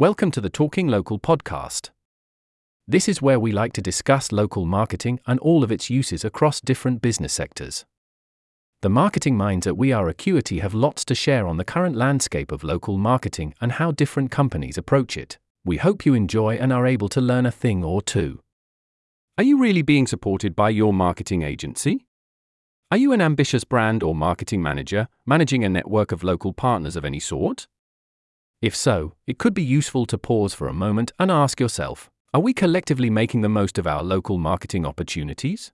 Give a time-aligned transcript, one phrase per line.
[0.00, 1.90] Welcome to the Talking Local podcast.
[2.86, 6.60] This is where we like to discuss local marketing and all of its uses across
[6.60, 7.84] different business sectors.
[8.82, 12.52] The marketing minds at We Are Acuity have lots to share on the current landscape
[12.52, 15.36] of local marketing and how different companies approach it.
[15.64, 18.38] We hope you enjoy and are able to learn a thing or two.
[19.36, 22.06] Are you really being supported by your marketing agency?
[22.92, 27.04] Are you an ambitious brand or marketing manager managing a network of local partners of
[27.04, 27.66] any sort?
[28.60, 32.40] If so, it could be useful to pause for a moment and ask yourself Are
[32.40, 35.70] we collectively making the most of our local marketing opportunities?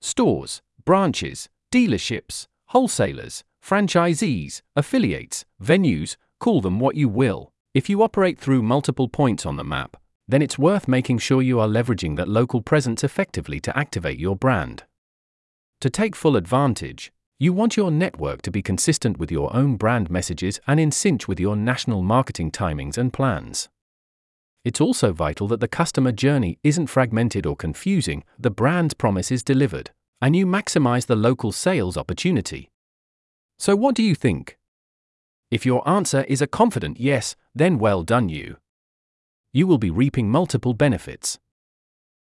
[0.00, 7.52] Stores, branches, dealerships, wholesalers, franchisees, affiliates, venues, call them what you will.
[7.74, 9.96] If you operate through multiple points on the map,
[10.26, 14.36] then it's worth making sure you are leveraging that local presence effectively to activate your
[14.36, 14.84] brand.
[15.82, 20.08] To take full advantage, you want your network to be consistent with your own brand
[20.08, 23.68] messages and in sync with your national marketing timings and plans.
[24.64, 29.42] It's also vital that the customer journey isn't fragmented or confusing, the brand promise is
[29.42, 29.90] delivered,
[30.20, 32.70] and you maximize the local sales opportunity.
[33.58, 34.56] So, what do you think?
[35.50, 38.58] If your answer is a confident yes, then well done you.
[39.52, 41.40] You will be reaping multiple benefits.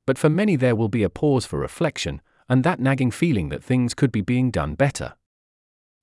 [0.05, 3.63] But for many, there will be a pause for reflection and that nagging feeling that
[3.63, 5.15] things could be being done better.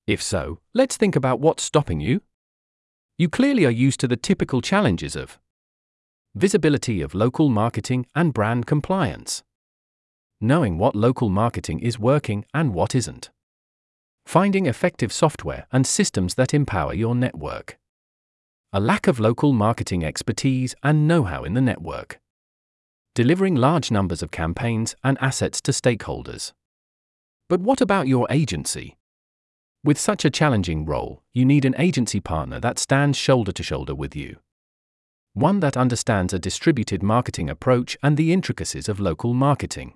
[0.07, 2.23] If so, let's think about what's stopping you.
[3.19, 5.39] You clearly are used to the typical challenges of
[6.35, 9.43] visibility of local marketing and brand compliance,
[10.41, 13.31] knowing what local marketing is working and what isn't,
[14.25, 17.79] finding effective software and systems that empower your network,
[18.73, 22.22] a lack of local marketing expertise and know how in the network
[23.15, 26.53] delivering large numbers of campaigns and assets to stakeholders.
[27.49, 28.97] But what about your agency?
[29.85, 33.95] With such a challenging role, you need an agency partner that stands shoulder to shoulder
[33.95, 34.37] with you.
[35.35, 39.95] One that understands a distributed marketing approach and the intricacies of local marketing.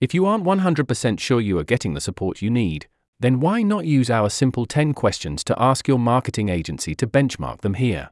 [0.00, 2.86] If you aren't 100% sure you are getting the support you need,
[3.18, 7.62] then why not use our simple 10 questions to ask your marketing agency to benchmark
[7.62, 8.10] them here?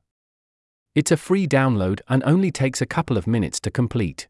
[0.94, 4.26] It's a free download and only takes a couple of minutes to complete.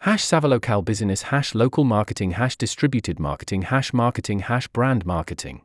[0.00, 5.62] Hash Savalocal Business Hash Local Marketing Hash Distributed Marketing Hash Marketing Hash Brand Marketing.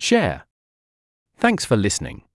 [0.00, 0.46] Share.
[1.38, 2.25] Thanks for listening.